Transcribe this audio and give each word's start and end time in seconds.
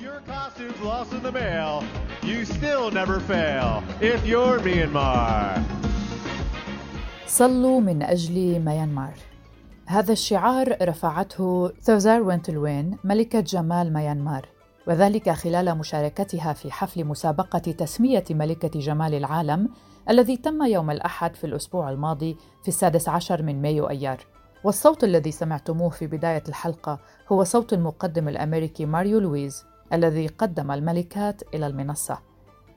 your 0.00 0.20
costume's 0.26 0.80
lost 0.80 1.12
in 1.12 1.22
the 1.22 1.30
mail, 1.30 1.84
you 2.22 2.44
still 2.44 2.90
never 2.90 3.20
fail. 3.20 3.82
If 4.00 4.26
you're 4.26 4.58
Myanmar. 4.60 5.62
صلوا 7.26 7.80
من 7.80 8.02
أجل 8.02 8.60
ميانمار. 8.64 9.14
هذا 9.86 10.12
الشعار 10.12 10.76
رفعته 10.82 11.72
ثوزار 11.82 12.22
وينتلوين 12.22 12.98
ملكة 13.04 13.40
جمال 13.40 13.92
ميانمار. 13.92 14.48
وذلك 14.86 15.30
خلال 15.30 15.78
مشاركتها 15.78 16.52
في 16.52 16.72
حفل 16.72 17.04
مسابقة 17.04 17.58
تسمية 17.58 18.24
ملكة 18.30 18.80
جمال 18.80 19.14
العالم 19.14 19.68
الذي 20.10 20.36
تم 20.36 20.62
يوم 20.62 20.90
الأحد 20.90 21.36
في 21.36 21.44
الأسبوع 21.44 21.90
الماضي 21.90 22.36
في 22.62 22.68
السادس 22.68 23.08
عشر 23.08 23.42
من 23.42 23.62
مايو 23.62 23.88
أيار. 23.88 24.18
والصوت 24.64 25.04
الذي 25.04 25.32
سمعتموه 25.32 25.90
في 25.90 26.06
بداية 26.06 26.42
الحلقة 26.48 26.98
هو 27.28 27.44
صوت 27.44 27.72
المقدم 27.72 28.28
الأمريكي 28.28 28.86
ماريو 28.86 29.18
لويز. 29.18 29.64
الذي 29.94 30.26
قدم 30.26 30.70
الملكات 30.70 31.42
إلى 31.54 31.66
المنصة 31.66 32.18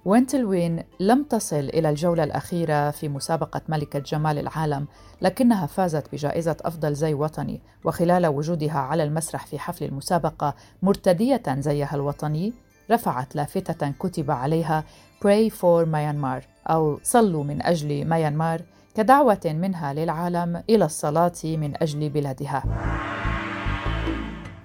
وين 0.06 0.35
تلوين 0.35 0.84
لم 1.00 1.24
تصل 1.24 1.56
إلى 1.56 1.90
الجولة 1.90 2.24
الأخيرة 2.24 2.92
في 2.92 3.10
مسابقة 3.10 3.62
ملكة 3.70 4.00
جمال 4.00 4.40
العالم 4.40 4.88
لكنها 5.22 5.66
فازت 5.66 6.12
بجائزة 6.14 6.58
أفضل 6.62 6.94
زي 6.94 7.14
وطني 7.14 7.62
وخلال 7.84 8.28
وجودها 8.28 8.80
على 8.80 9.04
المسرح 9.04 9.46
في 9.46 9.60
حفل 9.60 9.86
المسابقة 9.86 10.56
مرتدية 10.82 11.44
زيها 11.48 11.96
الوطني 11.96 12.54
رفعت 12.92 13.36
لافتة 13.36 13.92
كتب 14.00 14.32
عليها 14.32 14.84
Pray 15.20 15.50
for 15.50 15.86
Myanmar 15.86 16.44
أو 16.68 17.00
صلوا 17.04 17.44
من 17.44 17.66
أجل 17.66 18.06
ميانمار 18.06 18.62
كدعوة 18.96 19.42
منها 19.46 19.94
للعالم 19.94 20.64
إلى 20.70 20.86
الصلاة 20.86 21.34
من 21.44 21.74
أجل 21.82 22.10
بلادها. 22.10 22.64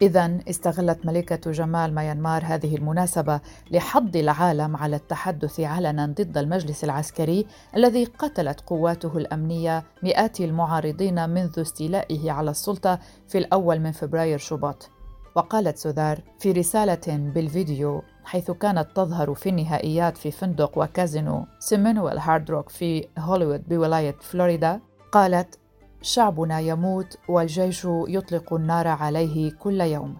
إذا 0.02 0.38
استغلت 0.50 1.06
ملكة 1.06 1.50
جمال 1.50 1.94
ميانمار 1.94 2.42
هذه 2.44 2.76
المناسبة 2.76 3.40
لحض 3.70 4.16
العالم 4.16 4.76
على 4.76 4.96
التحدث 4.96 5.60
علنا 5.60 6.06
ضد 6.06 6.38
المجلس 6.38 6.84
العسكري 6.84 7.46
الذي 7.76 8.04
قتلت 8.04 8.60
قواته 8.60 9.16
الأمنية 9.16 9.84
مئات 10.02 10.40
المعارضين 10.40 11.30
منذ 11.30 11.60
استيلائه 11.60 12.30
على 12.30 12.50
السلطة 12.50 12.98
في 13.28 13.38
الأول 13.38 13.80
من 13.80 13.92
فبراير 13.92 14.38
شباط. 14.38 14.90
وقالت 15.34 15.78
سوذار 15.78 16.20
في 16.38 16.52
رسالة 16.52 17.16
بالفيديو 17.34 18.02
حيث 18.24 18.50
كانت 18.50 18.88
تظهر 18.94 19.34
في 19.34 19.48
النهائيات 19.48 20.16
في 20.16 20.30
فندق 20.30 20.78
وكازينو 20.78 21.46
سيمينول 21.58 22.18
هارد 22.18 22.50
روك 22.50 22.68
في 22.68 23.08
هوليوود 23.18 23.68
بولاية 23.68 24.16
فلوريدا 24.20 24.80
قالت 25.12 25.58
شعبنا 26.02 26.60
يموت 26.60 27.18
والجيش 27.28 27.86
يطلق 28.08 28.52
النار 28.52 28.88
عليه 28.88 29.52
كل 29.52 29.80
يوم 29.80 30.16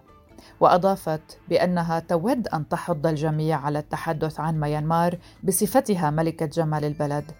وأضافت 0.59 1.39
بأنها 1.49 1.99
تود 1.99 2.47
أن 2.47 2.69
تحض 2.69 3.07
الجميع 3.07 3.59
على 3.65 3.79
التحدث 3.79 4.39
عن 4.39 4.59
ميانمار 4.59 5.17
بصفتها 5.43 6.09
ملكة 6.09 6.45
جمال 6.45 6.85
البلد 6.85 7.31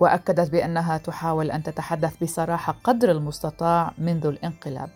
وأكدت 0.00 0.50
بأنها 0.50 0.98
تحاول 0.98 1.50
أن 1.50 1.62
تتحدث 1.62 2.22
بصراحة 2.22 2.76
قدر 2.84 3.10
المستطاع 3.10 3.92
منذ 3.98 4.26
الانقلاب 4.26 4.90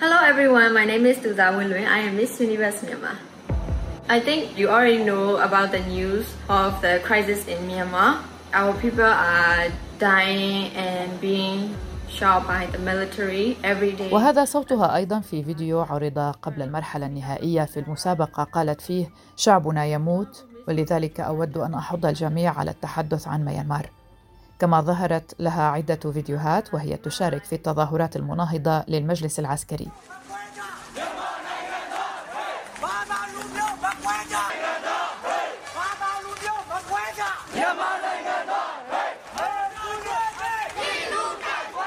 Hello 0.00 0.18
everyone, 0.24 0.74
my 0.74 0.84
name 0.84 1.06
is 1.06 1.18
Tuza 1.18 1.52
Winlun. 1.56 1.86
I 1.86 1.98
am 2.08 2.16
Miss 2.16 2.40
Universe 2.40 2.82
Myanmar. 2.82 3.16
I 4.08 4.18
think 4.18 4.58
you 4.58 4.68
already 4.68 5.04
know 5.04 5.36
about 5.36 5.70
the 5.70 5.78
news 5.80 6.26
of 6.48 6.80
the 6.82 7.00
crisis 7.04 7.46
in 7.46 7.58
Myanmar. 7.68 8.18
Our 8.52 8.72
people 8.82 9.04
are 9.04 9.70
dying 10.02 10.62
and 10.88 11.10
being 11.20 11.60
shot 12.18 12.40
by 12.52 12.62
the 12.74 12.80
military 12.90 13.56
every 13.62 13.92
day. 14.00 14.12
وهذا 14.12 14.44
صوتها 14.44 14.96
أيضا 14.96 15.20
في 15.20 15.44
فيديو 15.44 15.80
عرض 15.80 16.18
قبل 16.42 16.62
المرحلة 16.62 17.06
النهائية 17.06 17.64
في 17.64 17.80
المسابقة. 17.80 18.44
قالت 18.44 18.80
فيه 18.80 19.10
شعبنا 19.36 19.86
يموت 19.86 20.44
ولذلك 20.68 21.20
أود 21.20 21.58
أن 21.58 21.74
أحض 21.74 22.06
الجميع 22.06 22.58
على 22.58 22.70
التحدث 22.70 23.28
عن 23.28 23.44
ميانمار. 23.44 23.90
كما 24.58 24.80
ظهرت 24.80 25.34
لها 25.38 25.62
عدة 25.62 26.12
فيديوهات 26.12 26.74
وهي 26.74 26.96
تشارك 26.96 27.44
في 27.44 27.54
التظاهرات 27.54 28.16
المناهضة 28.16 28.84
للمجلس 28.88 29.38
العسكري. 29.38 29.88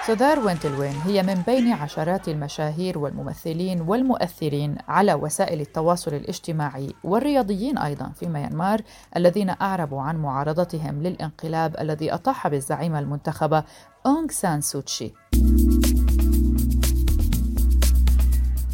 سودار 0.08 0.40
وينتلوين 0.40 0.94
هي 0.94 1.24
من 1.24 1.34
بين 1.34 1.72
عشرات 1.72 2.28
المشاهير 2.30 2.98
والممثلين 2.98 3.82
والمؤثرين 3.82 4.76
على 4.88 5.14
وسائل 5.14 5.62
التواصل 5.62 6.14
الاجتماعي 6.14 6.94
والرياضيين 7.04 7.78
أيضا 7.78 8.12
في 8.20 8.28
ميانمار 8.28 8.82
الذين 9.16 9.50
أعربوا 9.50 10.02
عن 10.02 10.18
معارضتهم 10.18 11.04
للانقلاب 11.04 11.76
الذي 11.80 12.14
أطاح 12.14 12.48
بالزعيمه 12.48 13.00
المنتخبه 13.00 13.64
أونغ 14.06 14.28
سان 14.30 14.62
سوتشي. 14.62 15.14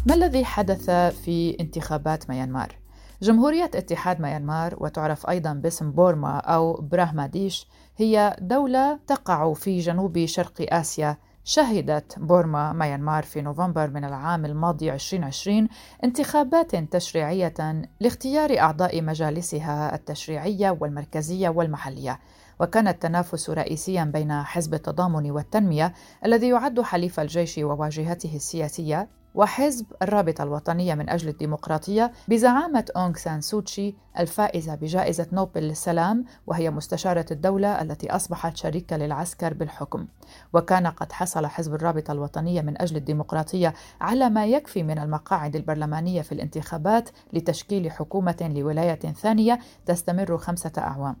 ما 0.06 0.14
الذي 0.14 0.44
حدث 0.44 0.90
في 1.24 1.56
انتخابات 1.60 2.30
ميانمار؟ 2.30 2.81
جمهورية 3.22 3.70
اتحاد 3.74 4.20
ميانمار 4.20 4.76
وتعرف 4.78 5.30
أيضا 5.30 5.52
باسم 5.52 5.92
بورما 5.92 6.38
أو 6.38 6.72
براهماديش 6.72 7.66
هي 7.96 8.36
دولة 8.40 8.98
تقع 9.06 9.54
في 9.54 9.78
جنوب 9.78 10.24
شرق 10.24 10.74
آسيا. 10.74 11.16
شهدت 11.44 12.18
بورما 12.18 12.72
ميانمار 12.72 13.22
في 13.22 13.42
نوفمبر 13.42 13.90
من 13.90 14.04
العام 14.04 14.44
الماضي 14.44 14.92
2020 14.92 15.68
انتخابات 16.04 16.76
تشريعية 16.76 17.54
لاختيار 18.00 18.58
أعضاء 18.58 19.02
مجالسها 19.02 19.94
التشريعية 19.94 20.78
والمركزية 20.80 21.48
والمحلية. 21.48 22.20
وكان 22.60 22.88
التنافس 22.88 23.50
رئيسيا 23.50 24.04
بين 24.04 24.32
حزب 24.32 24.74
التضامن 24.74 25.30
والتنمية 25.30 25.92
الذي 26.24 26.48
يعد 26.48 26.80
حليف 26.80 27.20
الجيش 27.20 27.58
وواجهته 27.58 28.36
السياسية 28.36 29.08
وحزب 29.34 29.86
الرابطة 30.02 30.44
الوطنية 30.44 30.94
من 30.94 31.10
أجل 31.10 31.28
الديمقراطية 31.28 32.12
بزعامة 32.28 32.84
أونغ 32.96 33.14
سان 33.14 33.40
سوتشي 33.40 33.94
الفائزة 34.18 34.74
بجائزة 34.74 35.26
نوبل 35.32 35.60
للسلام 35.60 36.24
وهي 36.46 36.70
مستشارة 36.70 37.26
الدولة 37.30 37.82
التي 37.82 38.10
أصبحت 38.10 38.56
شريكة 38.56 38.96
للعسكر 38.96 39.54
بالحكم. 39.54 40.06
وكان 40.52 40.86
قد 40.86 41.12
حصل 41.12 41.46
حزب 41.46 41.74
الرابطة 41.74 42.12
الوطنية 42.12 42.62
من 42.62 42.82
أجل 42.82 42.96
الديمقراطية 42.96 43.74
على 44.00 44.30
ما 44.30 44.46
يكفي 44.46 44.82
من 44.82 44.98
المقاعد 44.98 45.56
البرلمانية 45.56 46.22
في 46.22 46.32
الانتخابات 46.32 47.08
لتشكيل 47.32 47.90
حكومة 47.90 48.52
لولاية 48.56 49.12
ثانية 49.12 49.58
تستمر 49.86 50.38
خمسة 50.38 50.72
أعوام. 50.78 51.16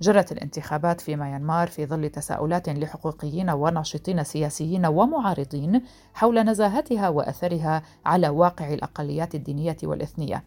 جرت 0.00 0.32
الانتخابات 0.32 1.00
في 1.00 1.16
ميانمار 1.16 1.68
في 1.68 1.86
ظل 1.86 2.08
تساؤلات 2.08 2.68
لحقوقيين 2.68 3.50
وناشطين 3.50 4.24
سياسيين 4.24 4.86
ومعارضين 4.86 5.82
حول 6.14 6.40
نزاهتها 6.44 7.08
وأثرها 7.08 7.82
على 8.06 8.28
واقع 8.28 8.74
الأقليات 8.74 9.34
الدينية 9.34 9.76
والإثنية. 9.82 10.44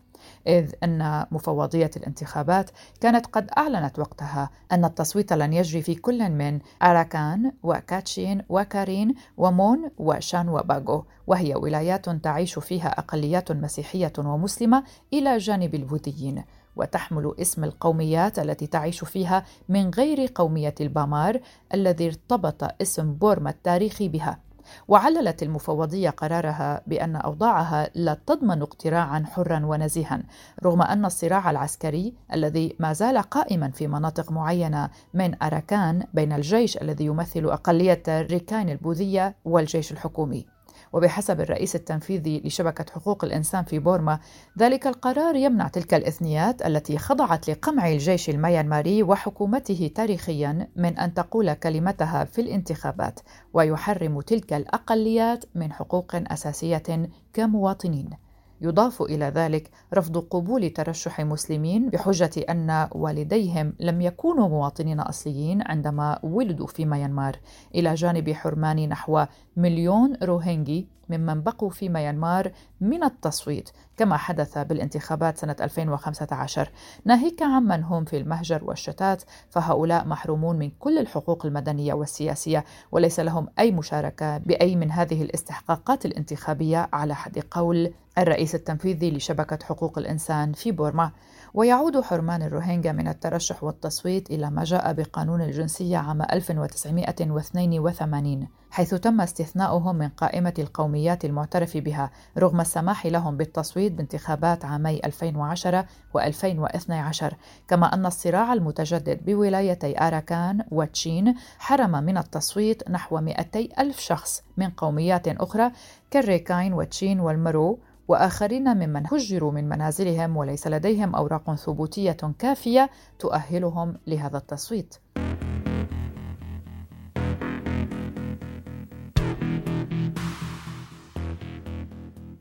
إذ 0.47 0.71
أن 0.83 1.25
مفوضية 1.31 1.91
الانتخابات 1.97 2.69
كانت 3.01 3.25
قد 3.25 3.49
أعلنت 3.57 3.99
وقتها 3.99 4.49
أن 4.71 4.85
التصويت 4.85 5.33
لن 5.33 5.53
يجري 5.53 5.81
في 5.81 5.95
كل 5.95 6.29
من 6.29 6.59
أراكان 6.83 7.51
وكاتشين 7.63 8.41
وكارين 8.49 9.15
ومون 9.37 9.91
وشان 9.97 10.49
وباغو 10.49 11.05
وهي 11.27 11.55
ولايات 11.55 12.09
تعيش 12.09 12.59
فيها 12.59 12.99
أقليات 12.99 13.51
مسيحية 13.51 14.13
ومسلمة 14.17 14.83
إلى 15.13 15.37
جانب 15.37 15.75
البوذيين 15.75 16.43
وتحمل 16.77 17.33
اسم 17.41 17.63
القوميات 17.63 18.39
التي 18.39 18.67
تعيش 18.67 19.03
فيها 19.03 19.45
من 19.69 19.89
غير 19.89 20.31
قومية 20.35 20.75
البامار 20.81 21.39
الذي 21.73 22.07
ارتبط 22.07 22.81
اسم 22.81 23.13
بورما 23.13 23.49
التاريخي 23.49 24.09
بها. 24.09 24.47
وعللت 24.87 25.43
المفوضية 25.43 26.09
قرارها 26.09 26.81
بأن 26.87 27.15
أوضاعها 27.15 27.89
لا 27.95 28.17
تضمن 28.27 28.61
اقتراعا 28.61 29.23
حرا 29.31 29.65
ونزيها 29.65 30.23
رغم 30.63 30.81
أن 30.81 31.05
الصراع 31.05 31.51
العسكري 31.51 32.13
الذي 32.33 32.75
ما 32.79 32.93
زال 32.93 33.17
قائما 33.17 33.71
في 33.71 33.87
مناطق 33.87 34.31
معينة 34.31 34.89
من 35.13 35.43
أراكان 35.43 36.03
بين 36.13 36.33
الجيش 36.33 36.77
الذي 36.77 37.05
يمثل 37.05 37.45
أقلية 37.45 38.03
الريكاين 38.07 38.69
البوذية 38.69 39.35
والجيش 39.45 39.91
الحكومي. 39.91 40.56
وبحسب 40.93 41.41
الرئيس 41.41 41.75
التنفيذي 41.75 42.41
لشبكة 42.45 42.85
حقوق 42.91 43.23
الإنسان 43.23 43.63
في 43.63 43.79
بورما 43.79 44.19
ذلك 44.59 44.87
القرار 44.87 45.35
يمنع 45.35 45.67
تلك 45.67 45.93
الإثنيات 45.93 46.65
التي 46.65 46.97
خضعت 46.97 47.49
لقمع 47.49 47.89
الجيش 47.89 48.29
الميانماري 48.29 49.03
وحكومته 49.03 49.91
تاريخيا 49.95 50.67
من 50.75 50.97
أن 50.97 51.13
تقول 51.13 51.53
كلمتها 51.53 52.23
في 52.23 52.41
الانتخابات 52.41 53.19
ويحرم 53.53 54.21
تلك 54.21 54.53
الأقليات 54.53 55.45
من 55.55 55.73
حقوق 55.73 56.15
أساسية 56.15 57.09
كمواطنين. 57.33 58.26
يضاف 58.61 59.01
إلى 59.01 59.25
ذلك 59.25 59.69
رفض 59.93 60.17
قبول 60.17 60.69
ترشح 60.69 61.21
مسلمين 61.21 61.89
بحجة 61.89 62.31
أن 62.49 62.87
والديهم 62.91 63.73
لم 63.79 64.01
يكونوا 64.01 64.47
مواطنين 64.47 64.99
أصليين 64.99 65.61
عندما 65.61 66.19
ولدوا 66.23 66.67
في 66.67 66.85
ميانمار. 66.85 67.39
إلى 67.75 67.93
جانب 67.93 68.29
حرمان 68.31 68.89
نحو 68.89 69.25
مليون 69.57 70.17
روهينجي 70.23 70.87
ممن 71.09 71.41
بقوا 71.41 71.69
في 71.69 71.89
ميانمار 71.89 72.51
من 72.81 73.03
التصويت 73.03 73.69
كما 73.97 74.17
حدث 74.17 74.57
بالانتخابات 74.57 75.37
سنة 75.37 75.55
2015 75.61 76.69
ناهيك 77.05 77.41
عمن 77.41 77.83
هم 77.83 78.05
في 78.05 78.17
المهجر 78.17 78.63
والشتات 78.63 79.23
فهؤلاء 79.49 80.05
محرومون 80.05 80.59
من 80.59 80.71
كل 80.79 80.97
الحقوق 80.97 81.45
المدنية 81.45 81.93
والسياسية 81.93 82.65
وليس 82.91 83.19
لهم 83.19 83.47
أي 83.59 83.71
مشاركة 83.71 84.37
بأي 84.37 84.75
من 84.75 84.91
هذه 84.91 85.21
الاستحقاقات 85.21 86.05
الانتخابية 86.05 86.89
على 86.93 87.15
حد 87.15 87.39
قول 87.51 87.93
الرئيس 88.17 88.55
التنفيذي 88.55 89.11
لشبكة 89.11 89.65
حقوق 89.65 89.97
الإنسان 89.97 90.53
في 90.53 90.71
بورما. 90.71 91.11
ويعود 91.53 92.01
حرمان 92.01 92.41
الروهينجا 92.41 92.91
من 92.91 93.07
الترشح 93.07 93.63
والتصويت 93.63 94.31
إلى 94.31 94.51
ما 94.51 94.63
جاء 94.63 94.93
بقانون 94.93 95.41
الجنسية 95.41 95.97
عام 95.97 96.21
1982 96.21 98.47
حيث 98.71 98.93
تم 98.93 99.21
استثناؤهم 99.21 99.95
من 99.95 100.09
قائمة 100.09 100.53
القوميات 100.59 101.25
المعترف 101.25 101.77
بها 101.77 102.11
رغم 102.37 102.61
السماح 102.61 103.05
لهم 103.05 103.37
بالتصويت 103.37 103.91
بانتخابات 103.91 104.65
عامي 104.65 105.01
2010 105.05 105.85
و2012 106.17 107.33
كما 107.67 107.93
أن 107.93 108.05
الصراع 108.05 108.53
المتجدد 108.53 109.25
بولايتي 109.25 110.01
آراكان 110.01 110.65
وتشين 110.71 111.35
حرم 111.59 112.03
من 112.03 112.17
التصويت 112.17 112.89
نحو 112.89 113.21
200 113.21 113.67
ألف 113.79 113.99
شخص 113.99 114.43
من 114.57 114.69
قوميات 114.69 115.27
أخرى 115.27 115.71
كالريكاين 116.11 116.73
وتشين 116.73 117.19
والمرو 117.19 117.79
وآخرين 118.07 118.77
ممن 118.77 119.07
هجروا 119.07 119.51
من 119.51 119.69
منازلهم 119.69 120.37
وليس 120.37 120.67
لديهم 120.67 121.15
أوراق 121.15 121.55
ثبوتية 121.55 122.17
كافية 122.39 122.89
تؤهلهم 123.19 123.97
لهذا 124.07 124.37
التصويت 124.37 124.95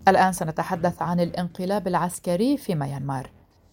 الآن 0.09 0.33
سنتحدث 0.33 1.03
عن 1.03 1.21
الانقلاب 1.21 1.89
العسكري 1.89 2.57
في 2.57 2.75
ميانمار. 2.75 3.31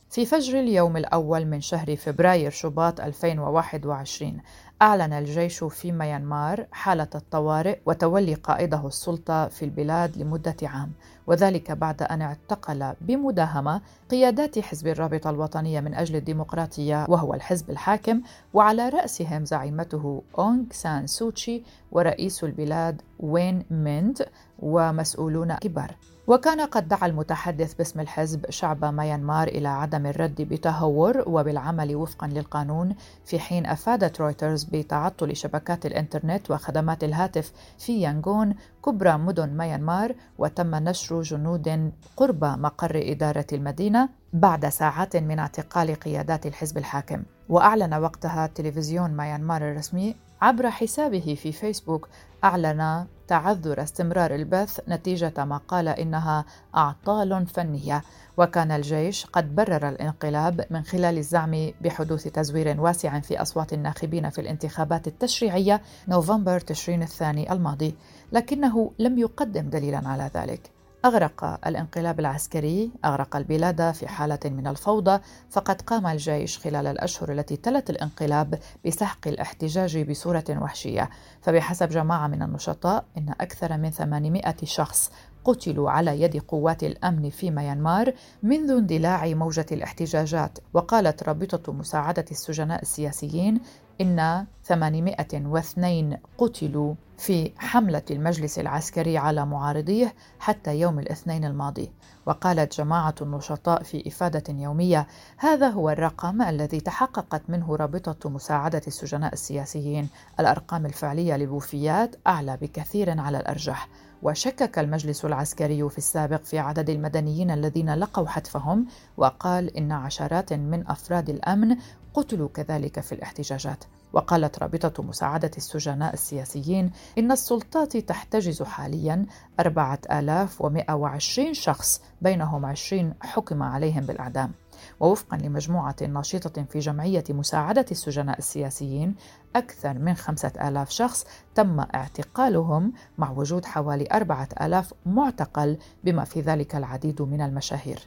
في 0.10 0.26
فجر 0.26 0.60
اليوم 0.60 0.98
الأول 0.98 1.46
من 1.46 1.62
شهر 1.62 1.96
فبراير 1.96 2.52
شباط 2.52 3.02
2021 3.02 4.42
أعلن 4.82 5.14
الجيش 5.14 5.64
في 5.64 5.92
ميانمار 5.92 6.66
حالة 6.72 7.08
الطوارئ 7.16 7.80
وتولي 7.86 8.34
قائده 8.34 8.88
السلطة 8.88 9.48
في 9.48 9.66
البلاد 9.66 10.18
لمدة 10.18 10.56
عام 10.64 10.92
وذلك 11.28 11.72
بعد 11.72 12.02
أن 12.02 12.22
اعتقل 12.22 12.94
بمداهمة 13.02 13.82
قيادات 14.12 14.60
حزب 14.60 14.88
الرابطة 14.88 15.30
الوطنية 15.30 15.80
من 15.80 15.94
أجل 15.94 16.16
الديمقراطية 16.16 17.06
وهو 17.10 17.34
الحزب 17.34 17.70
الحاكم 17.70 18.22
وعلى 18.54 18.90
رأسهم 18.90 19.46
زعيمته 19.46 20.24
أونغ 20.38 20.64
سان 20.72 21.08
سوتشي 21.08 21.64
ورئيس 21.92 22.44
البلاد 22.44 23.02
وين 23.20 23.66
مينت 23.72 24.26
ومسؤولون 24.60 25.56
كبار. 25.56 25.96
وكان 26.28 26.62
قد 26.62 26.88
دعا 26.88 27.06
المتحدث 27.08 27.74
باسم 27.74 28.00
الحزب 28.00 28.50
شعب 28.50 28.86
ميانمار 28.86 29.48
إلى 29.48 29.68
عدم 29.68 30.06
الرد 30.06 30.42
بتهور 30.42 31.24
وبالعمل 31.28 31.96
وفقا 31.96 32.28
للقانون 32.28 32.96
في 33.26 33.40
حين 33.40 33.66
أفادت 33.66 34.22
رويترز 34.22 34.64
بتعطل 34.64 35.36
شبكات 35.36 35.86
الإنترنت 35.86 36.52
وخدمات 36.52 37.04
الهاتف 37.04 37.52
في 37.78 38.02
يانغون 38.02 38.56
كبرى 38.86 39.18
مدن 39.18 39.58
ميانمار 39.58 40.16
وتم 40.38 40.76
نشر 40.76 41.22
جنود 41.22 41.92
قرب 42.18 42.46
مقر 42.46 43.12
إدارة 43.12 43.48
المدينة. 43.54 44.23
بعد 44.34 44.70
ساعات 44.70 45.16
من 45.16 45.40
اعتقال 45.40 45.96
قيادات 45.96 46.46
الحزب 46.46 46.78
الحاكم 46.78 47.24
وأعلن 47.50 47.94
وقتها 47.94 48.48
تلفزيون 48.48 49.18
ميانمار 49.18 49.62
الرسمي 49.72 50.16
عبر 50.42 50.70
حسابه 50.70 51.38
في 51.42 51.52
فيسبوك 51.52 52.08
أعلن 52.44 53.06
تعذر 53.28 53.84
استمرار 53.84 54.36
البث 54.36 54.80
نتيجة 54.90 55.46
ما 55.46 55.58
قال 55.58 55.88
إنها 55.88 56.46
أعطال 56.76 57.48
فنية 57.48 58.04
وكان 58.38 58.72
الجيش 58.72 59.26
قد 59.26 59.56
برر 59.56 59.90
الانقلاب 59.90 60.66
من 60.70 60.84
خلال 60.84 61.18
الزعم 61.18 61.72
بحدوث 61.82 62.24
تزوير 62.24 62.82
واسع 62.82 63.20
في 63.20 63.42
أصوات 63.42 63.74
الناخبين 63.74 64.30
في 64.30 64.42
الانتخابات 64.42 65.08
التشريعية 65.08 65.82
نوفمبر 66.08 66.60
تشرين 66.60 67.04
الثاني 67.04 67.52
الماضي 67.52 67.96
لكنه 68.32 68.92
لم 69.00 69.18
يقدم 69.18 69.70
دليلا 69.70 70.02
على 70.06 70.32
ذلك. 70.36 70.83
أغرق 71.06 71.60
الانقلاب 71.68 72.20
العسكري 72.20 72.92
أغرق 73.06 73.36
البلاد 73.36 73.92
في 73.92 74.08
حالة 74.08 74.40
من 74.46 74.68
الفوضى 74.68 75.20
فقد 75.50 75.82
قام 75.82 76.08
الجيش 76.08 76.58
خلال 76.58 76.88
الأشهر 76.88 77.32
التي 77.32 77.56
تلت 77.56 77.90
الانقلاب 77.90 78.60
بسحق 78.86 79.28
الاحتجاج 79.28 80.10
بصورة 80.10 80.44
وحشية. 80.50 81.10
فبحسب 81.42 81.90
جماعة 81.90 82.28
من 82.28 82.42
النشطاء 82.42 83.06
إن 83.18 83.34
أكثر 83.42 83.78
من 83.78 83.90
800 83.90 84.56
شخص 84.64 85.12
قتلوا 85.46 85.92
على 85.92 86.22
يد 86.22 86.38
قوات 86.38 86.84
الأمن 86.84 87.30
في 87.30 87.52
ميانمار 87.52 88.14
منذ 88.44 88.72
اندلاع 88.72 89.28
موجة 89.28 89.66
الاحتجاجات. 89.72 90.60
وقالت 90.74 91.24
رابطة 91.24 91.74
مساعدة 91.74 92.26
السجناء 92.32 92.82
السياسيين 92.82 93.62
إن 94.02 94.46
802 94.64 96.18
قتلوا 96.38 96.96
في 97.18 97.52
حملة 97.58 98.02
المجلس 98.12 98.60
العسكري 98.60 99.18
على 99.18 99.46
معارضيه 99.46 100.14
حتى 100.40 100.80
يوم 100.80 101.00
الاثنين 101.00 101.46
الماضي. 101.46 101.92
وقالت 102.26 102.78
جماعة 102.78 103.16
النشطاء 103.22 103.84
في 103.84 104.08
إفادة 104.08 104.44
يومية 104.54 105.08
هذا 105.38 105.70
هو 105.70 105.90
الرقم 105.90 106.42
الذي 106.42 106.80
تحققت 106.80 107.42
منه 107.50 107.76
رابطة 107.76 108.30
مساعدة 108.30 108.82
السجناء 108.88 109.34
السياسيين. 109.34 110.10
الأرقام 110.40 110.86
الفعلية 110.86 111.38
للوفيات 111.38 112.16
أعلى 112.28 112.58
بكثير 112.62 113.20
على 113.20 113.38
الأرجح. 113.38 113.90
وشكك 114.24 114.80
المجلس 114.80 115.26
العسكري 115.26 115.90
في 115.90 115.98
السابق 115.98 116.44
في 116.44 116.60
عدد 116.60 116.90
المدنيين 116.90 117.52
الذين 117.52 117.94
لقوا 117.94 118.28
حتفهم 118.28 118.86
وقال 119.18 119.78
إن 119.78 119.92
عشرات 119.92 120.54
من 120.54 120.88
أفراد 120.88 121.30
الأمن 121.30 121.78
قتلوا 122.14 122.50
كذلك 122.54 123.00
في 123.00 123.16
الاحتجاجات. 123.16 123.84
وقالت 124.14 124.60
رابطة 124.60 125.04
مساعدة 125.04 125.52
السجناء 125.58 126.14
السياسيين 126.14 126.92
إن 127.18 127.32
السلطات 127.32 127.98
تحتجز 127.98 128.64
حاليا 128.64 129.26
4120 129.60 131.54
شخص 131.54 132.02
بينهم 132.22 132.66
20 132.66 133.14
حكم 133.22 133.64
عليهم 133.64 134.06
بالإعدام. 134.06 134.52
ووفقا 135.00 135.38
لمجموعة 135.38 135.96
ناشطة 136.10 136.64
في 136.64 136.80
جمعية 136.80 137.24
مساعدة 137.30 137.86
السجناء 137.92 138.38
السياسيين 138.38 139.16
أكثر 139.56 139.94
من 139.94 140.14
خمسة 140.14 140.52
آلاف 140.68 140.90
شخص 140.90 141.26
تم 141.56 141.80
اعتقالهم 141.80 142.94
مع 143.18 143.32
وجود 143.32 143.66
حوالي 143.66 144.08
أربعة 144.14 144.50
آلاف 144.62 144.94
معتقل 145.06 145.78
بما 146.04 146.24
في 146.24 146.42
ذلك 146.42 146.76
العديد 146.76 147.22
من 147.22 147.42
المشاهير. 147.42 148.00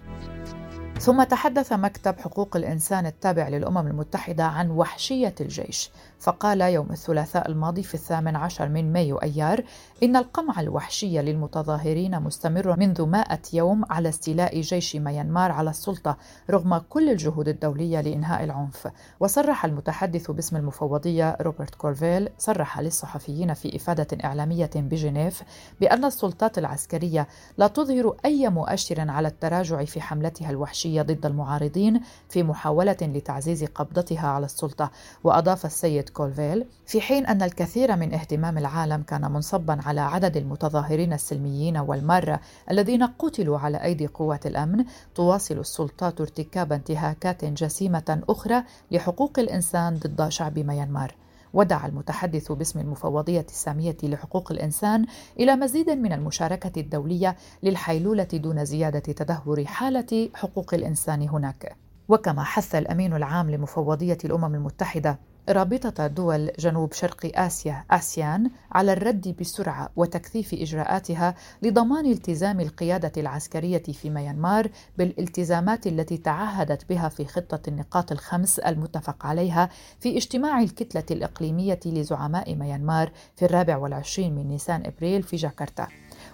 ثم 1.01 1.23
تحدث 1.23 1.73
مكتب 1.73 2.19
حقوق 2.19 2.57
الإنسان 2.57 3.07
التابع 3.07 3.49
للأمم 3.49 3.87
المتحدة 3.87 4.45
عن 4.45 4.71
وحشية 4.71 5.35
الجيش 5.41 5.91
فقال 6.19 6.61
يوم 6.61 6.87
الثلاثاء 6.91 7.49
الماضي 7.49 7.83
في 7.83 7.95
الثامن 7.95 8.37
عشر 8.37 8.69
من 8.69 8.93
مايو 8.93 9.17
أيار 9.17 9.65
إن 10.03 10.17
القمع 10.17 10.61
الوحشي 10.61 11.23
للمتظاهرين 11.23 12.21
مستمر 12.21 12.79
منذ 12.79 13.07
مائة 13.07 13.41
يوم 13.53 13.85
على 13.91 14.09
استيلاء 14.09 14.61
جيش 14.61 14.97
ميانمار 14.97 15.53
على 15.53 15.71
السلطة 15.71 16.17
رغم 16.51 16.79
كل 16.79 17.11
الجهود 17.11 17.49
الدولية 17.49 18.01
لإنهاء 18.01 18.45
العنف. 18.45 18.89
وصرح 19.21 19.65
المتحدث 19.65 20.31
باسم 20.31 20.57
المفوضية 20.57 21.36
روبرت 21.41 21.75
كورفيل 21.75 22.29
صرح 22.39 22.81
للصحفيين 22.81 23.55
في 23.55 23.77
إفادة 23.77 24.25
إعلامية 24.25 24.71
بجنيف 24.75 25.43
بأن 25.81 26.05
السلطات 26.05 26.59
العسكرية 26.59 27.29
لا 27.59 27.67
تظهر 27.67 28.17
أي 28.25 28.49
مؤشر 28.49 29.11
على 29.11 29.29
التراجع 29.29 29.85
في 29.85 30.01
حملتها 30.01 30.51
الوحشية 30.51 31.03
ضد 31.03 31.27
المعارضين 31.27 32.01
في 32.29 32.43
محاولة 32.43 32.97
لتعزيز 33.03 33.65
قبضتها 33.65 34.29
على 34.29 34.45
السلطة. 34.45 34.91
وأضاف 35.25 35.67
السيد 35.67 36.09
كولفيل 36.09 36.67
في 36.87 37.01
حين 37.01 37.27
أن 37.27 37.43
الكثير 37.43 37.97
من 37.97 38.15
اهتمام 38.15 38.59
العالم 38.59 39.03
كان 39.03 39.33
منصبا 39.33 39.79
على 39.87 40.01
عدد 40.01 40.37
المتظاهرين 40.37 41.13
السلميين 41.13 41.77
والمارة 41.77 42.41
الذين 42.71 43.03
قتلوا 43.03 43.59
على 43.59 43.83
أيدي 43.83 44.07
قوات 44.07 44.47
الأمن 44.47 44.85
تواصل 45.15 45.59
السلطات 45.59 46.21
ارتكاب 46.21 46.73
انتهاكات 46.73 47.45
جسيمة 47.45 48.23
أخرى 48.29 48.63
لحقوق 48.91 49.39
الإنسان 49.39 49.97
ضد 49.97 50.29
شعب 50.29 50.59
ميانمار. 50.59 51.15
ودعا 51.57 51.87
المتحدث 51.87 52.53
باسم 52.53 52.81
المفوضية 52.81 53.47
السامية 53.49 53.97
لحقوق 54.03 54.53
الإنسان 54.53 55.07
إلى 55.41 55.57
مزيد 55.57 55.91
من 55.91 56.13
المشاركة 56.13 56.81
الدولية 56.81 57.37
للحيلولة 57.63 58.29
دون 58.33 58.65
زيادة 58.65 58.99
تدهور 58.99 59.65
حالة 59.65 60.31
حقوق 60.35 60.75
الإنسان 60.75 61.29
هناك. 61.29 61.77
وكما 62.09 62.43
حث 62.45 62.75
الأمين 62.75 63.15
العام 63.15 63.51
لمفوضية 63.51 64.19
الأمم 64.25 64.55
المتحدة 64.55 65.19
رابطة 65.49 66.07
دول 66.07 66.51
جنوب 66.59 66.93
شرق 66.93 67.31
آسيا 67.35 67.85
آسيان 67.91 68.51
على 68.73 68.93
الرد 68.93 69.37
بسرعة 69.41 69.91
وتكثيف 69.97 70.55
إجراءاتها 70.55 71.35
لضمان 71.63 72.07
التزام 72.07 72.61
القيادة 72.61 73.13
العسكرية 73.17 73.83
في 73.83 74.11
ميانمار 74.11 74.69
بالالتزامات 74.99 75.87
التي 75.87 76.17
تعهدت 76.17 76.89
بها 76.89 77.09
في 77.09 77.25
خطة 77.25 77.61
النقاط 77.69 78.13
الخمس 78.13 78.59
المتفق 78.59 79.27
عليها 79.27 79.71
في 80.01 80.17
اجتماع 80.17 80.61
الكتلة 80.61 81.05
الإقليمية 81.11 81.81
لزعماء 81.87 82.55
ميانمار 82.55 83.11
في 83.37 83.45
الرابع 83.45 83.77
والعشرين 83.77 84.35
من 84.35 84.49
نيسان 84.49 84.83
إبريل 84.87 85.23
في 85.23 85.37
جاكرتا. 85.37 85.89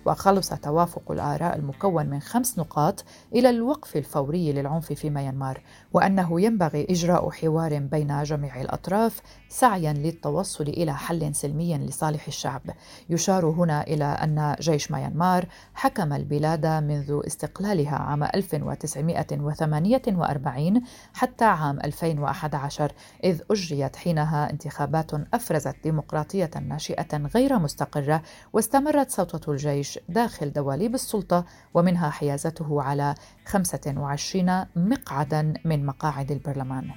وخلص 0.04 0.48
توافق 0.48 1.10
الآراء 1.10 1.56
المكون 1.56 2.06
من 2.06 2.20
خمس 2.20 2.58
نقاط 2.58 3.04
إلى 3.34 3.50
الوقف 3.50 3.96
الفوري 3.96 4.52
للعنف 4.52 4.92
في 4.92 5.10
ميانمار 5.10 5.62
وأنه 5.92 6.40
ينبغي 6.40 6.86
إجراء 6.90 7.30
حوار 7.30 7.78
بين 7.78 8.22
جميع 8.22 8.60
الأطراف 8.60 9.22
سعيا 9.48 9.92
للتوصل 9.92 10.64
إلى 10.64 10.94
حل 10.94 11.34
سلمي 11.34 11.78
لصالح 11.78 12.26
الشعب. 12.26 12.62
يشار 13.10 13.46
هنا 13.46 13.82
إلى 13.82 14.04
أن 14.04 14.56
جيش 14.60 14.90
ميانمار 14.90 15.46
حكم 15.74 16.12
البلاد 16.12 16.66
منذ 16.66 17.20
استقلالها 17.26 17.96
عام 17.96 18.22
1948 18.22 20.82
حتى 21.14 21.44
عام 21.44 21.80
2011 21.80 22.92
إذ 23.24 23.40
أجريت 23.50 23.96
حينها 23.96 24.50
انتخابات 24.50 25.10
أفرزت 25.34 25.76
ديمقراطية 25.82 26.50
ناشئة 26.68 27.26
غير 27.34 27.58
مستقرة 27.58 28.22
واستمرت 28.52 29.10
سلطة 29.10 29.52
الجيش 29.52 29.91
داخل 30.08 30.52
دواليب 30.52 30.94
السلطة 30.94 31.44
ومنها 31.74 32.10
حيازته 32.10 32.82
على 32.82 33.14
25 33.46 34.64
مقعدا 34.76 35.54
من 35.64 35.86
مقاعد 35.86 36.32
البرلمان. 36.32 36.90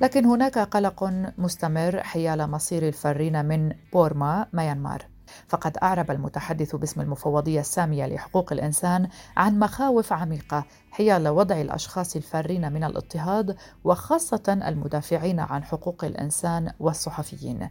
لكن 0.00 0.26
هناك 0.26 0.58
قلق 0.58 1.04
مستمر 1.38 2.02
حيال 2.02 2.50
مصير 2.50 2.88
الفارين 2.88 3.44
من 3.44 3.72
بورما 3.92 4.46
ميانمار 4.52 5.06
فقد 5.48 5.76
أعرب 5.82 6.10
المتحدث 6.10 6.76
باسم 6.76 7.00
المفوضية 7.00 7.60
السامية 7.60 8.06
لحقوق 8.06 8.52
الإنسان 8.52 9.08
عن 9.36 9.58
مخاوف 9.58 10.12
عميقة 10.12 10.64
حيال 10.90 11.28
وضع 11.28 11.60
الأشخاص 11.60 12.16
الفارين 12.16 12.72
من 12.72 12.84
الاضطهاد 12.84 13.56
وخاصة 13.84 14.60
المدافعين 14.66 15.40
عن 15.40 15.64
حقوق 15.64 16.04
الإنسان 16.04 16.72
والصحفيين 16.80 17.70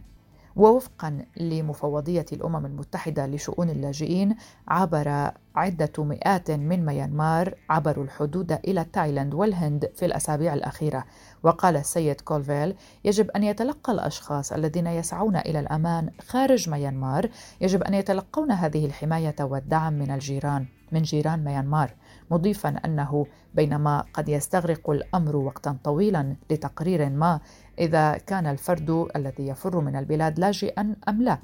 ووفقا 0.60 1.24
لمفوضية 1.36 2.26
الأمم 2.32 2.66
المتحدة 2.66 3.26
لشؤون 3.26 3.70
اللاجئين 3.70 4.36
عبر 4.68 5.30
عدة 5.54 5.92
مئات 5.98 6.50
من 6.50 6.86
ميانمار 6.86 7.54
عبروا 7.70 8.04
الحدود 8.04 8.52
إلى 8.52 8.84
تايلاند 8.92 9.34
والهند 9.34 9.90
في 9.94 10.06
الأسابيع 10.06 10.54
الأخيرة. 10.54 11.04
وقال 11.42 11.76
السيد 11.76 12.20
كولفيل 12.20 12.74
يجب 13.04 13.30
أن 13.30 13.44
يتلقى 13.44 13.92
الأشخاص 13.92 14.52
الذين 14.52 14.86
يسعون 14.86 15.36
إلى 15.36 15.60
الأمان 15.60 16.10
خارج 16.28 16.68
ميانمار 16.68 17.30
يجب 17.60 17.82
أن 17.82 17.94
يتلقون 17.94 18.50
هذه 18.50 18.86
الحماية 18.86 19.36
والدعم 19.40 19.92
من 19.92 20.10
الجيران 20.10 20.66
من 20.92 21.02
جيران 21.02 21.44
ميانمار 21.44 21.94
مضيفا 22.30 22.68
أنه 22.84 23.26
بينما 23.54 24.04
قد 24.14 24.28
يستغرق 24.28 24.90
الأمر 24.90 25.36
وقتا 25.36 25.76
طويلا 25.84 26.36
لتقرير 26.50 27.10
ما 27.10 27.40
إذا 27.78 28.12
كان 28.12 28.46
الفرد 28.46 29.06
الذي 29.16 29.48
يفر 29.48 29.80
من 29.80 29.96
البلاد 29.96 30.38
لاجئا 30.38 30.96
أم 31.08 31.22
لا. 31.22 31.38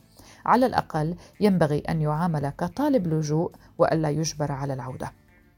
على 0.46 0.66
الأقل 0.66 1.16
ينبغي 1.40 1.78
أن 1.78 2.02
يعامل 2.02 2.48
كطالب 2.48 3.06
لجوء 3.06 3.52
وألا 3.78 4.10
يجبر 4.10 4.52
على 4.52 4.74
العودة. 4.74 5.12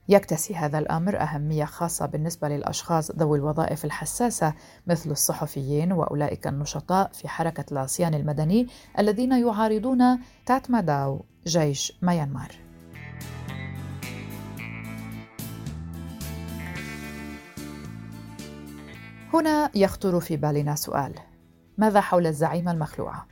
يكتسي 0.09 0.55
هذا 0.55 0.79
الأمر 0.79 1.21
أهمية 1.21 1.65
خاصة 1.65 2.07
بالنسبة 2.07 2.49
للأشخاص 2.49 3.11
ذوي 3.11 3.38
الوظائف 3.38 3.85
الحساسة 3.85 4.55
مثل 4.87 5.11
الصحفيين 5.11 5.93
وأولئك 5.93 6.47
النشطاء 6.47 7.11
في 7.12 7.29
حركة 7.29 7.65
العصيان 7.73 8.15
المدني 8.15 8.67
الذين 8.99 9.33
يعارضون 9.33 10.19
تاتماداو 10.47 11.25
جيش 11.47 11.93
ميانمار 12.03 12.69
هنا 19.35 19.71
يخطر 19.75 20.21
في 20.21 20.37
بالنا 20.37 20.75
سؤال 20.75 21.15
ماذا 21.79 22.00
حول 22.00 22.27
الزعيمة 22.27 22.73
المخلوعة؟ 22.73 23.27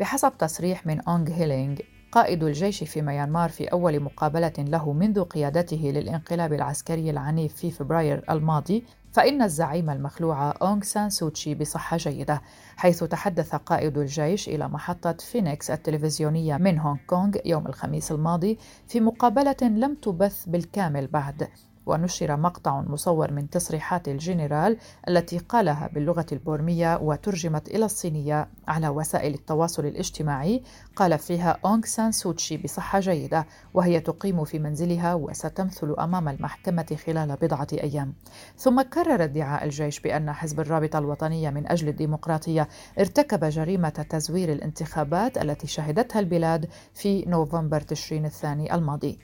بحسب 0.00 0.32
تصريح 0.38 0.86
من 0.86 1.00
أونغ 1.00 1.30
هيلينغ 1.30 1.76
قائد 2.12 2.44
الجيش 2.44 2.84
في 2.84 3.02
ميانمار 3.02 3.50
في 3.50 3.64
أول 3.64 4.00
مقابلة 4.00 4.52
له 4.58 4.92
منذ 4.92 5.22
قيادته 5.22 5.92
للانقلاب 5.94 6.52
العسكري 6.52 7.10
العنيف 7.10 7.54
في 7.54 7.70
فبراير 7.70 8.24
الماضي 8.30 8.84
فإن 9.12 9.42
الزعيم 9.42 9.90
المخلوع 9.90 10.50
أونغ 10.50 10.82
سان 10.82 11.10
سوتشي 11.10 11.54
بصحة 11.54 11.96
جيدة 11.96 12.42
حيث 12.76 13.04
تحدث 13.04 13.54
قائد 13.54 13.98
الجيش 13.98 14.48
إلى 14.48 14.68
محطة 14.68 15.12
فينيكس 15.12 15.70
التلفزيونية 15.70 16.56
من 16.56 16.78
هونغ 16.78 16.98
كونغ 17.06 17.36
يوم 17.44 17.66
الخميس 17.66 18.12
الماضي 18.12 18.58
في 18.88 19.00
مقابلة 19.00 19.56
لم 19.62 19.94
تبث 19.94 20.44
بالكامل 20.48 21.06
بعد. 21.06 21.48
ونشر 21.88 22.36
مقطع 22.36 22.80
مصور 22.80 23.32
من 23.32 23.50
تصريحات 23.50 24.08
الجنرال 24.08 24.76
التي 25.08 25.38
قالها 25.38 25.90
باللغة 25.94 26.26
البورمية 26.32 26.98
وترجمت 27.02 27.68
إلى 27.68 27.84
الصينية 27.84 28.48
على 28.68 28.88
وسائل 28.88 29.34
التواصل 29.34 29.86
الاجتماعي. 29.86 30.62
قال 30.96 31.18
فيها 31.18 31.58
أونغ 31.64 31.84
سان 31.84 32.12
سوتشي 32.12 32.56
بصحة 32.56 33.00
جيدة 33.00 33.46
وهي 33.74 34.00
تقيم 34.00 34.44
في 34.44 34.58
منزلها 34.58 35.14
وستمثل 35.14 35.94
أمام 35.98 36.28
المحكمة 36.28 36.96
خلال 37.06 37.36
بضعة 37.42 37.68
أيام. 37.72 38.14
ثم 38.56 38.82
كرر 38.82 39.24
ادعاء 39.24 39.64
الجيش 39.64 40.00
بأن 40.00 40.32
حزب 40.32 40.60
الرابطة 40.60 40.98
الوطنية 40.98 41.50
من 41.50 41.66
أجل 41.66 41.88
الديمقراطية 41.88 42.68
ارتكب 42.98 43.44
جريمة 43.44 43.88
تزوير 43.88 44.52
الانتخابات 44.52 45.38
التي 45.38 45.66
شهدتها 45.66 46.20
البلاد 46.20 46.68
في 46.94 47.24
نوفمبر 47.26 47.80
تشرين 47.80 48.24
الثاني 48.24 48.74
الماضي. 48.74 49.18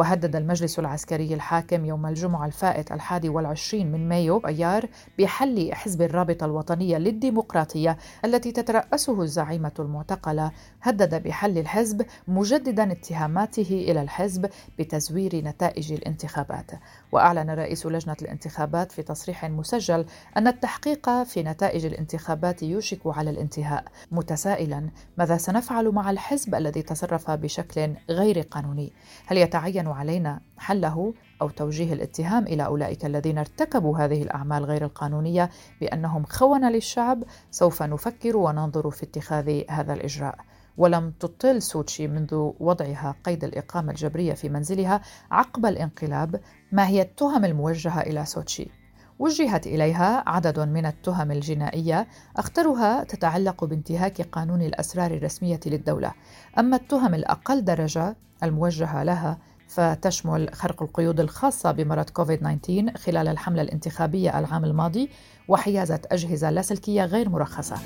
وهدد 0.00 0.36
المجلس 0.36 0.78
العسكري 0.78 1.34
الحاكم 1.34 1.84
يوم 1.84 2.06
الجمعة 2.06 2.46
الفائت 2.46 2.92
الحادي 2.92 3.28
والعشرين 3.28 3.92
من 3.92 4.08
مايو 4.08 4.38
أيار 4.38 4.88
بحل 5.18 5.74
حزب 5.74 6.02
الرابطة 6.02 6.44
الوطنية 6.44 6.98
للديمقراطية 6.98 7.96
التي 8.24 8.52
تترأسه 8.52 9.22
الزعيمة 9.22 9.72
المعتقلة. 9.78 10.50
هدد 10.82 11.22
بحل 11.22 11.58
الحزب 11.58 12.06
مجددا 12.28 12.92
اتهاماته 12.92 13.84
إلى 13.88 14.02
الحزب 14.02 14.50
بتزوير 14.78 15.36
نتائج 15.36 15.92
الانتخابات. 15.92 16.70
وأعلن 17.12 17.50
رئيس 17.50 17.86
لجنة 17.86 18.16
الانتخابات 18.22 18.92
في 18.92 19.02
تصريح 19.02 19.44
مسجل 19.44 20.04
أن 20.36 20.46
التحقيق 20.46 21.22
في 21.22 21.42
نتائج 21.42 21.86
الانتخابات 21.86 22.62
يوشك 22.62 23.00
على 23.06 23.30
الانتهاء. 23.30 23.84
متسائلا 24.12 24.90
ماذا 25.18 25.36
سنفعل 25.36 25.88
مع 25.88 26.10
الحزب 26.10 26.54
الذي 26.54 26.82
تصرف 26.82 27.30
بشكل 27.30 27.94
غير 28.10 28.40
قانوني؟ 28.40 28.92
هل 29.26 29.36
يتعين 29.36 29.89
علينا 29.92 30.40
حله 30.58 31.14
أو 31.42 31.48
توجيه 31.48 31.92
الاتهام 31.92 32.46
إلى 32.46 32.66
أولئك 32.66 33.04
الذين 33.04 33.38
ارتكبوا 33.38 33.98
هذه 33.98 34.22
الأعمال 34.22 34.64
غير 34.64 34.84
القانونية 34.84 35.50
بأنهم 35.80 36.24
خونة 36.24 36.70
للشعب 36.70 37.24
سوف 37.50 37.82
نفكر 37.82 38.36
وننظر 38.36 38.90
في 38.90 39.02
اتخاذ 39.02 39.62
هذا 39.70 39.92
الإجراء. 39.92 40.38
ولم 40.76 41.10
تطل 41.10 41.62
سوتشي 41.62 42.08
منذ 42.08 42.52
وضعها 42.60 43.16
قيد 43.24 43.44
الإقامة 43.44 43.90
الجبرية 43.90 44.32
في 44.34 44.48
منزلها 44.48 45.00
عقب 45.30 45.66
الانقلاب 45.66 46.40
ما 46.72 46.86
هي 46.86 47.02
التهم 47.02 47.44
الموجهة 47.44 48.00
إلى 48.00 48.24
سوتشي. 48.26 48.70
وجهت 49.18 49.66
إليها 49.66 50.24
عدد 50.26 50.60
من 50.60 50.86
التهم 50.86 51.30
الجنائية 51.30 52.08
أخطرها 52.36 53.04
تتعلق 53.04 53.64
بانتهاك 53.64 54.22
قانون 54.22 54.62
الأسرار 54.62 55.10
الرسمية 55.10 55.60
للدولة. 55.66 56.12
أما 56.58 56.76
التهم 56.76 57.14
الأقل 57.14 57.64
درجة 57.64 58.16
الموجهة 58.42 59.02
لها 59.02 59.38
فتشمل 59.70 60.54
خرق 60.54 60.82
القيود 60.82 61.20
الخاصة 61.20 61.72
بمرض 61.72 62.10
كوفيد-19 62.10 62.98
خلال 62.98 63.28
الحملة 63.28 63.62
الانتخابية 63.62 64.38
العام 64.38 64.64
الماضي 64.64 65.10
وحيازة 65.48 66.00
أجهزة 66.12 66.50
لاسلكية 66.50 67.04
غير 67.04 67.28
مرخصة. 67.28 67.76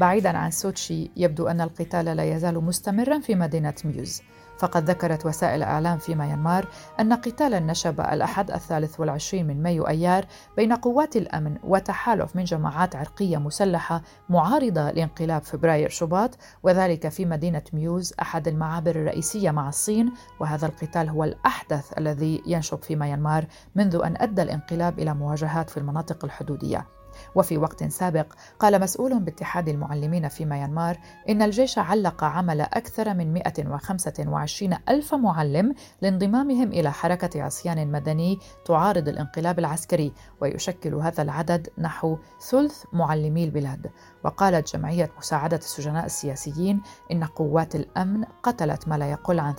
بعيدا 0.00 0.38
عن 0.38 0.50
سوتشي 0.50 1.10
يبدو 1.16 1.46
أن 1.46 1.60
القتال 1.60 2.04
لا 2.04 2.24
يزال 2.24 2.64
مستمرا 2.64 3.20
في 3.20 3.34
مدينة 3.34 3.74
ميوز 3.84 4.22
فقد 4.62 4.90
ذكرت 4.90 5.26
وسائل 5.26 5.62
إعلام 5.62 5.98
في 5.98 6.14
ميانمار 6.14 6.68
أن 7.00 7.12
قتالا 7.12 7.60
نشب 7.60 8.00
الأحد 8.00 8.50
الثالث 8.50 9.00
والعشرين 9.00 9.46
من 9.46 9.62
مايو 9.62 9.86
أيار 9.86 10.26
بين 10.56 10.72
قوات 10.72 11.16
الأمن 11.16 11.58
وتحالف 11.64 12.36
من 12.36 12.44
جماعات 12.44 12.96
عرقية 12.96 13.36
مسلحة 13.36 14.02
معارضة 14.28 14.90
لانقلاب 14.90 15.42
فبراير 15.42 15.88
شباط 15.88 16.38
وذلك 16.62 17.08
في 17.08 17.24
مدينة 17.24 17.62
ميوز 17.72 18.14
أحد 18.20 18.48
المعابر 18.48 18.90
الرئيسية 18.90 19.50
مع 19.50 19.68
الصين 19.68 20.12
وهذا 20.40 20.66
القتال 20.66 21.08
هو 21.08 21.24
الأحدث 21.24 21.98
الذي 21.98 22.42
ينشب 22.46 22.82
في 22.82 22.96
ميانمار 22.96 23.46
منذ 23.74 24.00
أن 24.04 24.14
أدى 24.16 24.42
الانقلاب 24.42 24.98
إلى 24.98 25.14
مواجهات 25.14 25.70
في 25.70 25.76
المناطق 25.76 26.24
الحدودية. 26.24 26.86
وفي 27.34 27.58
وقت 27.58 27.84
سابق 27.84 28.32
قال 28.58 28.80
مسؤول 28.80 29.20
باتحاد 29.20 29.68
المعلمين 29.68 30.28
في 30.28 30.44
ميانمار 30.44 30.98
إن 31.28 31.42
الجيش 31.42 31.78
علق 31.78 32.24
عمل 32.24 32.60
أكثر 32.60 33.14
من 33.14 33.32
125 33.32 34.76
ألف 34.88 35.14
معلم 35.14 35.74
لانضمامهم 36.02 36.68
إلى 36.68 36.92
حركة 36.92 37.42
عصيان 37.42 37.92
مدني 37.92 38.38
تعارض 38.64 39.08
الانقلاب 39.08 39.58
العسكري 39.58 40.12
ويشكل 40.40 40.94
هذا 40.94 41.22
العدد 41.22 41.68
نحو 41.78 42.18
ثلث 42.50 42.84
معلمي 42.92 43.44
البلاد. 43.44 43.90
وقالت 44.24 44.76
جمعية 44.76 45.10
مساعدة 45.18 45.56
السجناء 45.56 46.04
السياسيين 46.04 46.82
إن 47.12 47.24
قوات 47.24 47.74
الأمن 47.76 48.24
قتلت 48.42 48.88
ما 48.88 48.98
لا 48.98 49.10
يقل 49.10 49.40
عن 49.40 49.54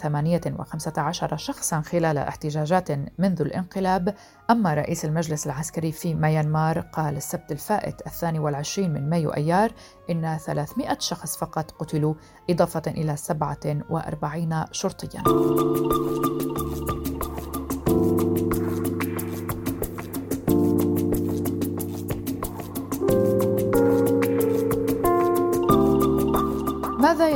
15 0.64 1.38
شخصا 1.38 1.82
خلال 1.82 2.18
احتجاجات 2.18 2.92
منذ 2.92 3.42
الانقلاب. 3.42 4.16
أما 4.50 4.74
رئيس 4.74 5.06
المجلس 5.06 5.46
العسكري 5.46 5.92
في 5.92 6.14
ميانمار 6.14 6.80
قال 6.80 7.18
السبت 7.18 7.52
الفائت 7.52 8.08
الثاني 8.08 8.40
والعشرين 8.40 8.94
من 8.94 9.10
مايو 9.10 9.30
أيار 9.30 9.72
إن 10.10 10.38
300 10.38 10.98
شخص 11.00 11.38
فقط 11.38 11.72
قتلوا 11.72 12.14
إضافة 12.50 12.84
إلى 12.88 13.18
47 13.18 14.66
شرطيا. 14.72 15.24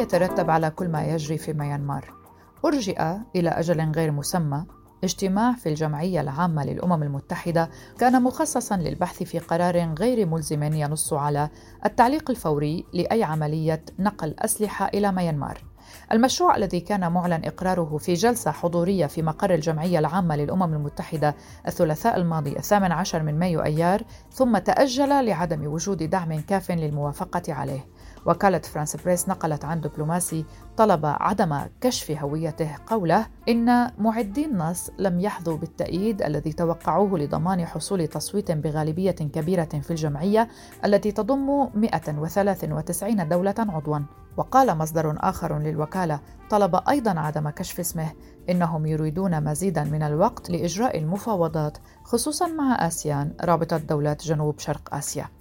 يترتب 0.01 0.49
على 0.49 0.69
كل 0.69 0.87
ما 0.87 1.05
يجري 1.05 1.37
في 1.37 1.53
ميانمار؟ 1.53 2.13
أرجئ 2.65 3.01
إلى 3.35 3.49
أجل 3.49 3.91
غير 3.91 4.11
مسمى 4.11 4.65
اجتماع 5.03 5.53
في 5.53 5.69
الجمعية 5.69 6.21
العامة 6.21 6.65
للأمم 6.65 7.03
المتحدة 7.03 7.69
كان 7.99 8.23
مخصصا 8.23 8.77
للبحث 8.77 9.23
في 9.23 9.39
قرار 9.39 9.93
غير 9.99 10.25
ملزم 10.25 10.63
ينص 10.63 11.13
على 11.13 11.49
التعليق 11.85 12.29
الفوري 12.29 12.85
لأي 12.93 13.23
عملية 13.23 13.83
نقل 13.99 14.35
أسلحة 14.39 14.87
إلى 14.87 15.11
ميانمار. 15.11 15.63
المشروع 16.11 16.55
الذي 16.55 16.79
كان 16.79 17.11
معلن 17.11 17.41
إقراره 17.45 17.97
في 17.97 18.13
جلسة 18.13 18.51
حضورية 18.51 19.05
في 19.05 19.21
مقر 19.21 19.53
الجمعية 19.53 19.99
العامة 19.99 20.35
للأمم 20.35 20.73
المتحدة 20.73 21.35
الثلاثاء 21.67 22.17
الماضي 22.17 22.57
الثامن 22.57 22.91
عشر 22.91 23.23
من 23.23 23.39
مايو 23.39 23.61
أيار 23.61 24.01
ثم 24.31 24.57
تأجل 24.57 25.25
لعدم 25.25 25.67
وجود 25.67 26.03
دعم 26.03 26.39
كاف 26.39 26.71
للموافقة 26.71 27.53
عليه. 27.53 27.87
وكالة 28.25 28.59
فرانس 28.59 28.95
بريس 28.95 29.29
نقلت 29.29 29.65
عن 29.65 29.81
دبلوماسي 29.81 30.45
طلب 30.77 31.05
عدم 31.05 31.59
كشف 31.81 32.11
هويته 32.11 32.75
قوله 32.87 33.27
إن 33.49 33.91
معدي 33.97 34.45
النص 34.45 34.89
لم 34.99 35.19
يحظوا 35.19 35.57
بالتأييد 35.57 36.21
الذي 36.21 36.53
توقعوه 36.53 37.19
لضمان 37.19 37.65
حصول 37.65 38.07
تصويت 38.07 38.51
بغالبية 38.51 39.11
كبيرة 39.11 39.63
في 39.81 39.91
الجمعية 39.91 40.47
التي 40.85 41.11
تضم 41.11 41.69
193 41.75 43.29
دولة 43.29 43.55
عضوا. 43.59 43.99
وقال 44.37 44.77
مصدر 44.77 45.17
آخر 45.19 45.59
للوكالة 45.59 46.19
طلب 46.49 46.75
أيضا 46.89 47.19
عدم 47.19 47.49
كشف 47.49 47.79
اسمه 47.79 48.11
إنهم 48.49 48.85
يريدون 48.85 49.43
مزيدا 49.43 49.83
من 49.83 50.03
الوقت 50.03 50.49
لإجراء 50.49 50.97
المفاوضات 50.97 51.77
خصوصا 52.03 52.47
مع 52.47 52.87
آسيان 52.87 53.33
رابطة 53.41 53.77
دولات 53.77 54.23
جنوب 54.23 54.59
شرق 54.59 54.95
آسيا. 54.95 55.36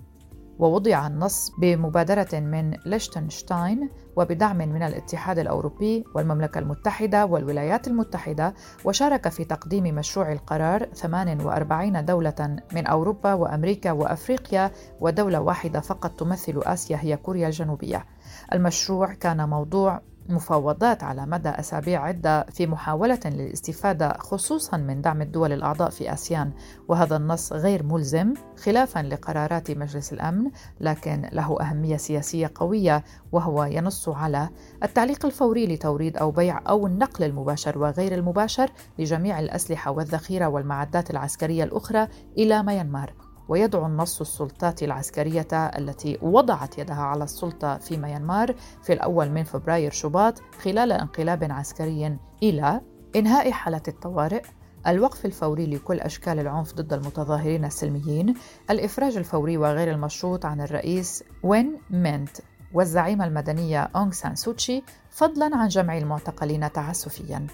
ووضع 0.58 1.06
النص 1.06 1.50
بمبادرة 1.58 2.40
من 2.40 2.70
ليشتنشتاين 2.86 3.90
وبدعم 4.16 4.56
من 4.56 4.82
الاتحاد 4.82 5.38
الأوروبي 5.38 6.04
والمملكة 6.14 6.58
المتحدة 6.58 7.26
والولايات 7.26 7.88
المتحدة 7.88 8.54
وشارك 8.84 9.28
في 9.28 9.44
تقديم 9.44 9.94
مشروع 9.94 10.32
القرار 10.32 10.84
48 10.94 12.04
دولة 12.04 12.56
من 12.72 12.86
أوروبا 12.86 13.34
وأمريكا 13.34 13.92
وأفريقيا 13.92 14.70
ودولة 15.00 15.40
واحدة 15.40 15.80
فقط 15.80 16.10
تمثل 16.20 16.60
آسيا 16.64 16.96
هي 17.00 17.16
كوريا 17.16 17.46
الجنوبية. 17.46 18.06
المشروع 18.52 19.14
كان 19.14 19.48
موضوع 19.48 20.00
مفاوضات 20.28 21.04
على 21.04 21.26
مدى 21.26 21.48
أسابيع 21.48 22.02
عدة 22.02 22.42
في 22.44 22.66
محاولة 22.66 23.20
للاستفادة 23.24 24.16
خصوصا 24.18 24.76
من 24.76 25.00
دعم 25.00 25.22
الدول 25.22 25.52
الأعضاء 25.52 25.90
في 25.90 26.12
آسيان. 26.12 26.52
وهذا 26.88 27.16
النص 27.16 27.52
غير 27.52 27.82
ملزم 27.82 28.34
خلافا 28.56 28.98
لقرارات 28.98 29.70
مجلس 29.70 30.12
الأمن 30.12 30.50
لكن 30.80 31.28
له 31.32 31.60
أهمية 31.60 31.96
سياسية 31.96 32.50
قوية 32.54 33.04
وهو 33.32 33.64
ينص 33.64 34.08
على 34.08 34.48
التعليق 34.82 35.26
الفوري 35.26 35.66
لتوريد 35.66 36.16
أو 36.16 36.30
بيع 36.30 36.60
أو 36.68 36.86
النقل 36.86 37.24
المباشر 37.24 37.78
وغير 37.78 38.14
المباشر 38.14 38.70
لجميع 38.98 39.38
الأسلحة 39.38 39.90
والذخيرة 39.90 40.46
والمعدات 40.46 41.10
العسكرية 41.10 41.64
الأخرى 41.64 42.08
إلى 42.38 42.62
ميانمار. 42.62 43.25
ويدعو 43.48 43.86
النص 43.86 44.20
السلطات 44.20 44.82
العسكرية 44.82 45.48
التي 45.52 46.18
وضعت 46.22 46.78
يدها 46.78 47.02
على 47.02 47.24
السلطة 47.24 47.78
في 47.78 47.96
ميانمار 47.96 48.54
في 48.82 48.92
الأول 48.92 49.30
من 49.30 49.44
فبراير 49.44 49.90
شباط 49.90 50.42
خلال 50.62 50.92
انقلاب 50.92 51.44
عسكري 51.44 52.18
إلى 52.42 52.80
إنهاء 53.16 53.50
حالة 53.50 53.82
الطوارئ 53.88 54.42
الوقف 54.86 55.26
الفوري 55.26 55.66
لكل 55.66 56.00
أشكال 56.00 56.38
العنف 56.38 56.74
ضد 56.74 56.92
المتظاهرين 56.92 57.64
السلميين 57.64 58.34
الإفراج 58.70 59.16
الفوري 59.16 59.56
وغير 59.56 59.90
المشروط 59.90 60.46
عن 60.46 60.60
الرئيس 60.60 61.24
وين 61.42 61.78
مينت 61.90 62.36
والزعيمة 62.74 63.24
المدنية 63.24 63.90
أونغ 63.96 64.10
سان 64.10 64.34
سوتشي 64.34 64.82
فضلا 65.10 65.56
عن 65.56 65.68
جميع 65.68 65.98
المعتقلين 65.98 66.72
تعسفيا. 66.72 67.46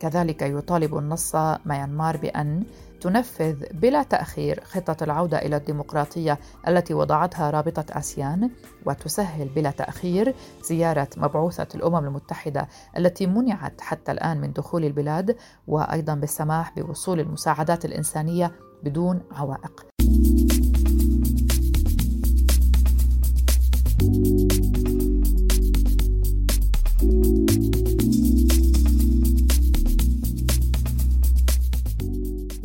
كذلك 0.00 0.42
يطالب 0.42 0.98
النص 0.98 1.36
ميانمار 1.66 2.16
بأن 2.16 2.64
تنفذ 3.00 3.64
بلا 3.72 4.02
تأخير 4.02 4.60
خطة 4.64 5.04
العودة 5.04 5.38
إلى 5.38 5.56
الديمقراطية 5.56 6.38
التي 6.68 6.94
وضعتها 6.94 7.50
رابطة 7.50 7.84
آسيان 7.90 8.50
وتسهل 8.86 9.48
بلا 9.48 9.70
تأخير 9.70 10.34
زيارة 10.64 11.08
مبعوثة 11.16 11.68
الأمم 11.74 12.06
المتحدة 12.06 12.68
التي 12.96 13.26
منعت 13.26 13.80
حتى 13.80 14.12
الآن 14.12 14.40
من 14.40 14.52
دخول 14.52 14.84
البلاد 14.84 15.36
وأيضا 15.66 16.14
بالسماح 16.14 16.78
بوصول 16.78 17.20
المساعدات 17.20 17.84
الإنسانية 17.84 18.52
بدون 18.82 19.20
عوائق. 19.32 19.89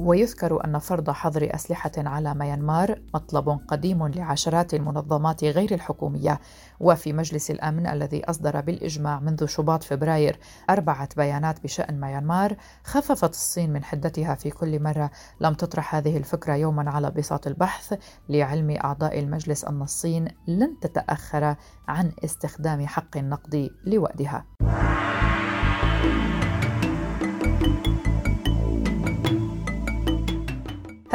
ويذكر 0.06 0.65
أن 0.65 0.80
فرض 0.80 1.10
حظر 1.10 1.50
أسلحة 1.56 1.91
على 1.98 2.34
ميانمار 2.36 3.02
مطلب 3.13 3.60
قديم 3.68 4.08
لعشرات 4.08 4.74
المنظمات 4.74 5.44
غير 5.44 5.74
الحكومية 5.74 6.39
وفي 6.80 7.13
مجلس 7.13 7.52
الأمن 7.52 7.88
الذي 7.88 8.26
أصدر 8.26 8.62
بالإجماع 8.62 9.20
منذ 9.20 9.46
شباط 9.46 9.84
فبراير 9.84 10.39
أربعة 10.70 11.10
بيانات 11.18 11.63
بشأن 11.63 12.00
ميانمار 12.00 12.56
خففت 12.84 13.30
الصين 13.30 13.74
من 13.74 13.84
حدتها 13.84 14.36
في 14.36 14.50
كل 14.50 14.84
مرة 14.84 15.12
لم 15.41 15.54
تطرح 15.54 15.96
هذه 15.96 16.18
الفكرة 16.18 16.54
يوما 16.54 16.91
على 16.91 17.12
بساط 17.12 17.48
البحث 17.48 18.00
لعلم 18.30 18.78
أعضاء 18.84 19.20
المجلس 19.20 19.65
أن 19.65 19.82
الصين 19.82 20.28
لن 20.48 20.80
تتأخر 20.82 21.56
عن 21.88 22.12
استخدام 22.24 22.88
حق 22.88 23.18
النقد 23.18 23.70
لوأدها. 23.86 24.46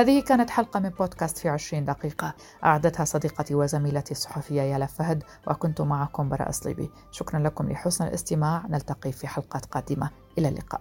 هذه 0.00 0.20
كانت 0.20 0.50
حلقة 0.50 0.80
من 0.80 0.88
بودكاست 0.88 1.38
في 1.38 1.48
عشرين 1.48 1.84
دقيقة. 1.84 2.34
أعدتها 2.64 3.04
صديقتي 3.04 3.54
وزميلتي 3.54 4.12
الصحفية 4.12 4.62
يالا 4.62 4.86
فهد 4.86 5.24
وكنت 5.46 5.80
معكم 5.80 6.28
براء 6.28 6.50
صليبي 6.50 6.90
شكرا 7.10 7.40
لكم 7.40 7.70
لحسن 7.70 8.04
الاستماع. 8.06 8.66
نلتقي 8.68 9.12
في 9.12 9.26
حلقات 9.26 9.66
قادمة. 9.66 10.10
إلى 10.38 10.48
اللقاء. 10.48 10.80